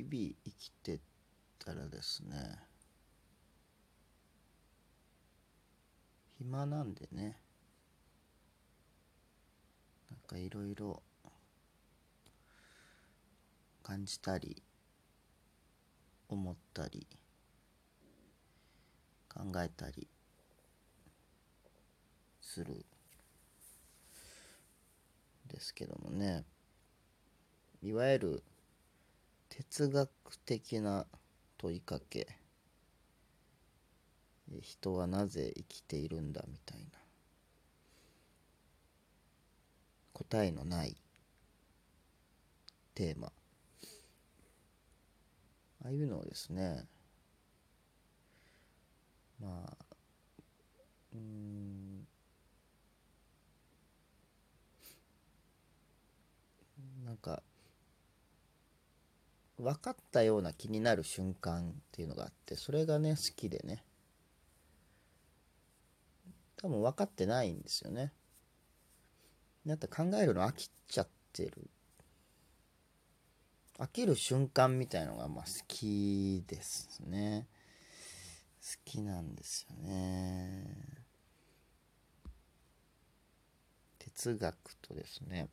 [0.00, 0.98] 日々生きて
[1.62, 2.58] たらですね
[6.38, 7.36] 暇なんでね
[10.10, 11.02] なんかいろいろ
[13.82, 14.62] 感じたり
[16.30, 17.06] 思ったり
[19.28, 20.08] 考えたり
[22.40, 22.86] する
[25.46, 26.44] ですけどもね。
[27.82, 28.42] いわゆる
[29.50, 30.08] 哲学
[30.46, 31.06] 的な
[31.58, 32.26] 問いかけ。
[34.62, 36.86] 人はなぜ生きているんだみたいな。
[40.12, 40.96] 答えのない
[42.94, 43.32] テーマ。
[45.82, 46.86] ああいうのをですね。
[49.40, 49.76] まあ
[51.14, 52.06] うん。
[57.04, 57.42] なんか
[59.60, 63.84] 分かったような気になる瞬間っていうのがあってそれがね好きでね。
[66.56, 68.12] 多分分かってないんですよね。
[69.66, 71.70] だって考えるの飽きちゃってる。
[73.78, 77.46] 飽きる瞬間みたいのがまあ好きですね。
[78.62, 80.64] 好きなんですよね。
[83.98, 85.48] 哲学とですね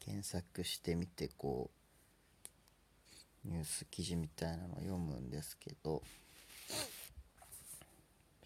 [0.00, 1.83] 検索してみてこう
[3.44, 6.02] ニュース記事みたいなのを読むんですけど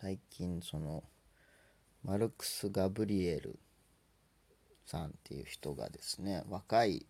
[0.00, 1.02] 最近その
[2.04, 3.58] マルクス・ガブリエル
[4.86, 7.06] さんっていう人がですね若い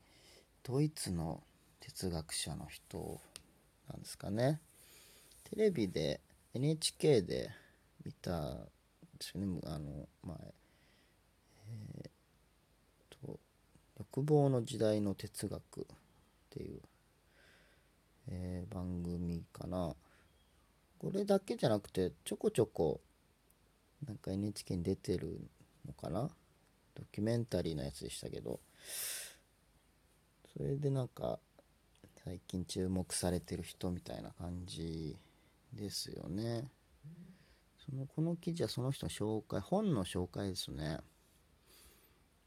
[0.62, 1.42] ドイツの
[1.80, 3.20] 哲学者の人
[3.90, 4.60] なんですかね。
[5.50, 6.20] テレビで
[6.54, 7.50] NHK で
[8.04, 8.66] 見たんで
[9.20, 9.60] すよね。
[9.66, 10.36] あの前
[11.66, 13.38] えー、と
[13.98, 15.84] 欲望の時代の哲学っ
[16.50, 16.80] ていう、
[18.28, 19.94] えー、番組かな。
[20.98, 23.00] これだけじゃなくてちょこちょこ
[24.06, 25.40] なんか NHK に出てる
[25.86, 26.30] のかな？
[26.94, 28.60] ドキュメンタリーのやつでしたけど。
[30.56, 31.40] それでなんか
[32.24, 35.16] 最近注目されてる人みたいな感じ
[35.72, 36.70] ですよね。
[37.84, 41.00] そのこの記事はその人の紹介本の紹介ですね。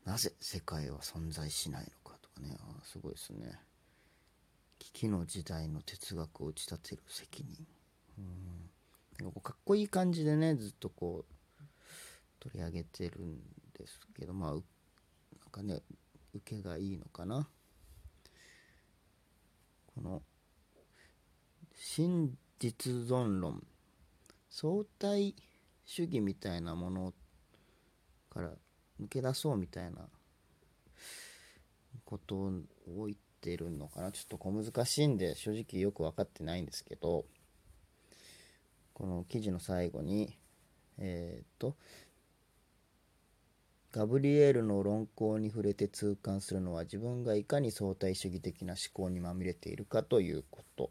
[0.05, 2.55] なぜ世界は存在しないのかとかね。
[2.59, 3.59] あすごいですね。
[4.79, 7.65] 危機の時代の哲学を打ち立てる責任。
[8.17, 9.25] うん。
[9.25, 11.63] なんかこうかっこいい感じでねずっとこう
[12.39, 13.39] 取り上げてるん
[13.77, 14.61] ですけどまあなん
[15.51, 15.81] かね
[16.35, 17.47] 受けがいいのかな。
[19.95, 20.21] この
[21.73, 23.63] 真実存論。
[24.49, 25.35] 相対
[25.85, 27.13] 主義みたいなもの
[28.29, 28.49] から
[28.99, 30.07] 抜け出そうみたいな
[32.05, 32.51] ことを
[33.05, 33.26] 言って
[33.57, 34.11] るのかな？
[34.11, 37.25] ちょっと小難しいんで正直よく分かってないんですけど
[38.93, 40.37] この記事の最後に
[40.97, 41.75] えっ、と
[43.91, 50.89] ガブリエールの論考に触れて痛感するのは自分がいかに相対主義的な思考にまみれているかということ。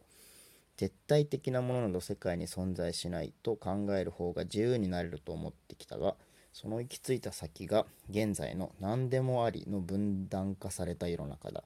[0.77, 6.17] 絶対的なものなど世界に存在しないと考える方が自由になれると思ってきたが
[6.53, 11.65] その行き着いた先が現在の何でもありの分断化された世の中だ。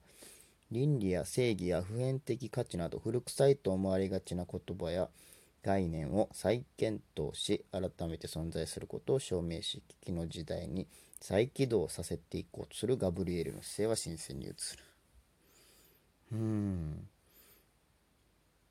[0.73, 5.09] 倫理や正義や普遍的価値など古臭いと思われがちな言葉や
[5.63, 10.87] 概念を再検討し改めて存在することを証明し危機の時代に
[11.21, 14.55] 再起動させていこうとするガブリエルの姿勢は新鮮に映る。
[16.33, 16.70] うーん。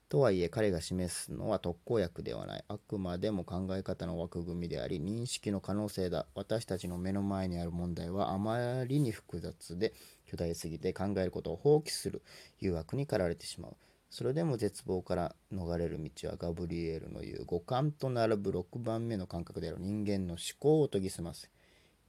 [0.10, 2.64] とはいえ彼が示すのは特効薬ではない。
[2.68, 6.26] あくまでも考え方の枠組みであり、認識の可能性だ。
[6.34, 9.94] 私たちの目の前にある問題はあまりに複雑で
[10.26, 12.24] 巨大すぎて考えることを放棄する
[12.60, 13.78] 誘惑に駆られてしまう。
[14.10, 21.48] それでも絶望から逃れる道はガブリエルの言う五感と並ぶ6番目の感覚である人間の思考を研ぎ澄ませ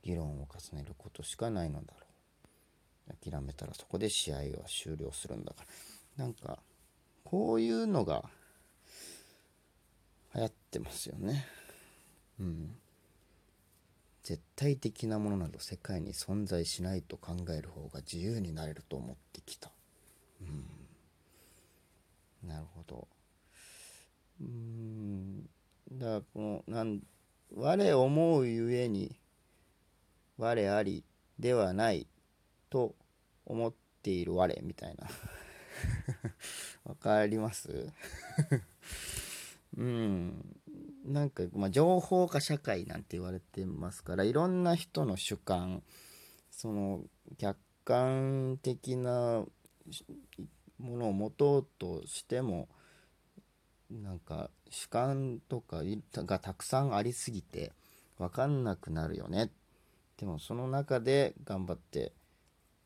[0.02, 2.06] 議論を重ねることしかないのだろ
[3.10, 5.64] う諦めたらそこで試合は終了するんだか
[6.16, 6.58] らなんか
[7.24, 8.24] こういうのが
[10.34, 11.46] 流行ってますよね。
[12.38, 12.76] うん。
[14.22, 19.70] 絶対的なものなど世界に存在しないと考える方が自由になれると思ってきた。
[20.40, 20.64] うん。
[22.48, 23.08] なるほど。
[24.40, 25.48] うん。
[25.92, 27.00] だからこのなん
[27.56, 29.16] 我思うゆえに
[30.38, 31.04] 我あり
[31.38, 32.06] ではない
[32.70, 32.94] と
[33.46, 33.72] 思っ
[34.02, 35.08] ている我みたいな。
[36.84, 37.92] わかります？
[39.77, 40.56] うん。
[41.04, 45.82] なんか、まあ、情報化社会なんて言われてますからいろんな人の主観
[46.50, 47.00] その
[47.38, 49.44] 客観的な
[50.78, 52.68] ものを持とうとしても
[53.91, 55.82] なんか主観とか
[56.15, 57.72] がたくさんありすぎて
[58.18, 59.50] 分かんなくなるよね。
[60.18, 62.12] でもその中で頑張って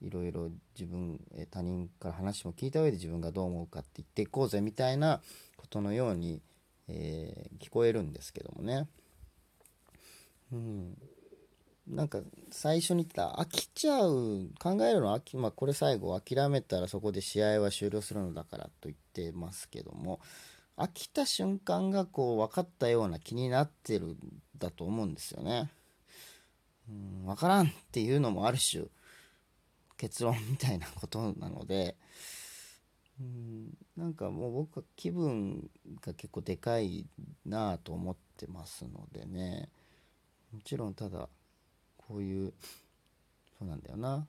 [0.03, 1.21] いろいろ自分
[1.51, 5.21] 他人から話も聞いた上で自分がどう思うかって言っていこうぜみたいな
[5.57, 6.43] ことのように、
[6.89, 8.87] えー、聞こえるんですけどもね。
[10.53, 10.97] うん、
[11.87, 12.21] なんか
[12.51, 20.21] 最初に言った飽きちゃう考えるの飽、まあ、これ最後諦めたらそこで試合は終了するのだからと言ってますけども
[20.77, 24.17] 飽きた瞬間がこう分かったような気になってる
[24.59, 25.71] だと思うんですよね。
[26.89, 28.85] うん、分からんっていうのもある種
[30.05, 31.97] 結論みたいなことなので
[33.19, 35.71] うんなんかもう僕は気分
[36.05, 37.07] が結構でかい
[37.47, 39.71] なと思ってますのでね
[40.53, 41.31] もちろんただ
[41.97, 42.53] こういう
[43.59, 44.27] そうなんだよな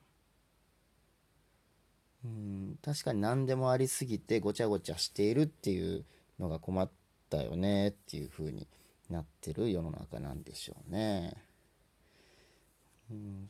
[2.24, 6.06] うん確かに何でもありすぎてごちゃごちゃしているっていう
[6.40, 6.88] のが困っ
[7.28, 8.66] たよねっていう風に
[9.10, 11.34] なってる世の中なんでしょうね。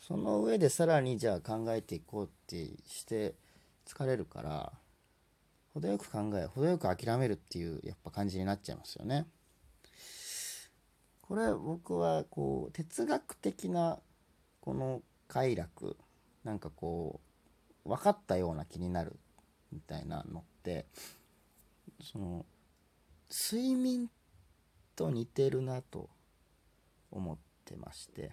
[0.00, 2.56] その上でさらにじゃあ考えていこうって
[2.86, 3.34] して
[3.86, 4.72] 疲れるから
[5.72, 9.26] 程よく考え程よく諦めるっていうやっぱ感じになっちゃいますよね。
[11.22, 13.98] これ僕はこう哲学的な
[14.60, 15.96] この快楽
[16.44, 17.20] なんかこ
[17.84, 19.16] う分かったような気になる
[19.72, 20.86] みたいなのって
[22.00, 22.46] その
[23.30, 24.08] 睡眠
[24.94, 26.08] と似てるなと
[27.10, 28.32] 思ってまして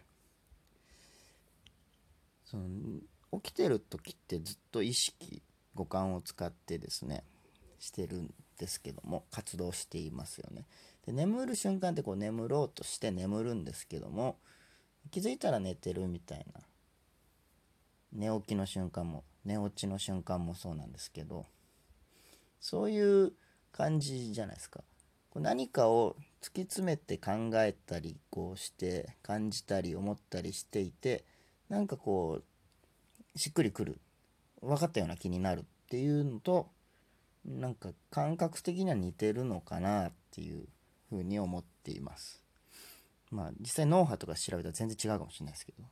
[2.54, 5.42] その起きてる時ってずっと意識
[5.74, 7.24] 五感を使ってですね
[7.80, 10.68] してるんですけども活動していますよね
[11.08, 14.38] で眠る瞬間ってこう眠ろうとして眠るんですけども
[15.10, 16.62] 気づいたら寝てるみたいな
[18.14, 21.48] 寝起きの瞬間も寝落ちの瞬間もそうなんですけど
[22.60, 23.34] そういう
[23.72, 24.84] 感じじゃないですか。
[25.32, 31.26] こう何かを突き詰めて考えたりこうして感じたり思ったりしていて
[31.74, 32.42] なんかこ
[33.36, 34.00] うしっくりくる
[34.62, 36.68] 分かったような気になるっていうのと
[37.44, 40.68] なんか感覚的には似てるのかなっていう
[41.10, 42.44] ふうに思っています。
[43.32, 45.84] まあ実際脳波とか調べたら全然違うかもしれないですけど。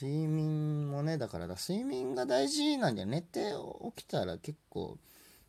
[0.00, 3.52] 睡眠もねだからだ睡眠が大事なんじゃ寝て
[3.96, 4.98] 起きたら結構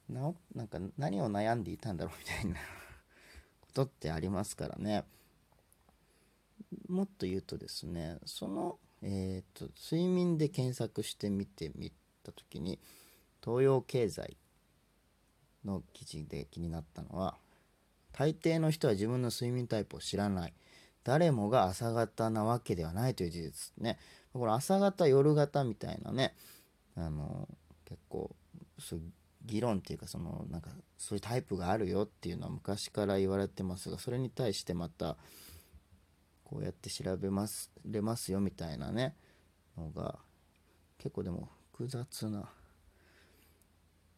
[0.09, 2.59] ななんか何を悩んでいたんだろうみたいな
[3.61, 5.06] ことってありますからね
[6.88, 11.92] もっと言うとですねその、えーと、睡眠で検索してみてみ
[12.24, 12.80] た時に
[13.44, 14.38] 東洋経済
[15.66, 17.38] の記事で気になったのは
[18.12, 20.54] 大抵の人は自分の睡眠タイプを知らない。
[21.04, 23.98] 誰もが朝方なわけではないという事実ね。
[24.33, 26.36] これ朝方夜型みたいなね
[26.95, 27.48] あの
[27.86, 28.36] 結構
[28.77, 29.01] そう
[29.45, 35.18] 議論っていうかそのなんかそういうタイプがあるよっていうのは昔から言われてますがそれに対してまた
[36.50, 39.13] こうやって調べますれますよみたいなね
[39.78, 40.18] のが
[40.98, 42.50] 結構でも複雑な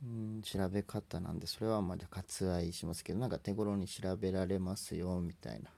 [0.01, 5.69] うん調べ方なんでそれはまだ割愛しますけどなんか手頃に調べられますよみたいな。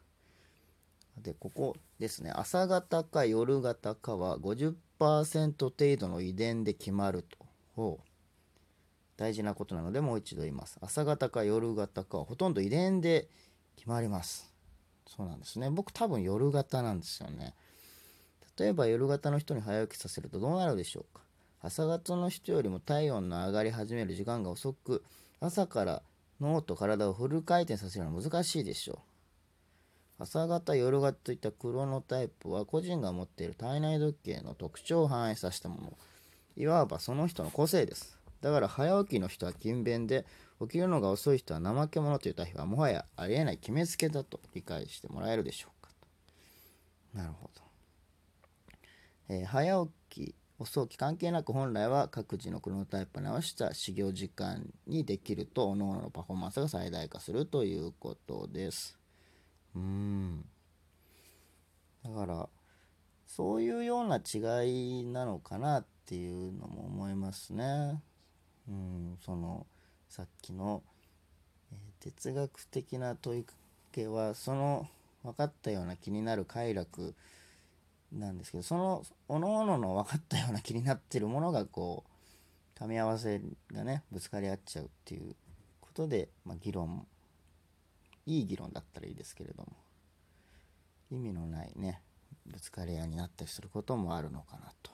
[1.21, 2.31] でここですね。
[2.33, 4.75] 朝型か夜型かは50%
[5.59, 7.25] 程度の遺伝で決まる
[7.75, 7.99] と。
[9.17, 10.77] 大事なことなのでもう一度言います。
[10.81, 13.27] 朝型か夜型かはほとんど遺伝で
[13.75, 14.52] 決まります。
[15.07, 15.69] そうなんですね。
[15.69, 17.53] 僕多分夜型なんですよね。
[18.57, 21.21] 例えば夜型の人に早起きさせるとどうなるでしょうか。
[21.61, 25.03] 朝型の人よりも体温の上がり始める時間が遅く
[25.39, 26.03] 朝から
[26.41, 28.97] 脳と体をフル回転させるのは難しいでしょう。
[30.19, 35.97] 朝型夜型といったクロノタイプは個人が持っている体内時計の特徴を反映させたもの。
[36.55, 38.19] いわばその人の個性です。
[38.43, 40.25] だから早起きの人は勤勉で
[40.59, 45.89] 起きるのが遅い人は怠け者という対比はもはやありえない決めつけだと理解してもらえるでしょうか。
[47.13, 47.61] なるほど、
[49.29, 58.99] えー、早起き遅起き関係なく本来は各自のクロノタイプに合わせた始業時間にできると各々のパフォーマンスが最大化するということです。
[59.73, 60.45] うん。
[62.03, 62.49] だから
[63.25, 68.01] そういうような違いなのかなっていうのも思いますね。
[68.69, 69.65] うんその
[70.09, 70.83] さっきの、
[71.71, 73.53] えー、哲学的な問いか
[73.91, 74.87] けはその
[75.23, 77.13] 分かったような気になる快楽
[78.11, 83.41] なんですけどそのおのおのの分かったような気になってるものがこう噛み合わせ
[83.71, 85.35] がねぶつかり合っちゃうっていう
[85.81, 87.05] ことで、まあ、議論。
[88.25, 89.67] いい議論だったらいいですけれども。
[91.11, 92.01] 意味のないね
[92.45, 94.91] ぶつかり合いになったりすることもあるのかなと。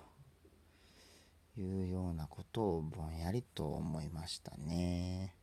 [1.62, 5.39] いうようなことをぼんやりと思いましたね。